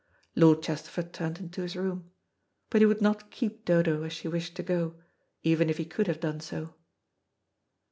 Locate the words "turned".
1.13-1.37